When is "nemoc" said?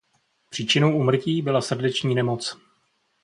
2.15-2.57